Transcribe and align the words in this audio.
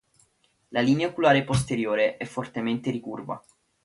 La 0.69 0.81
linea 0.81 1.09
oculare 1.09 1.43
posteriore 1.43 2.17
è 2.17 2.25
fortemente 2.25 2.89
ricurva. 2.89 3.39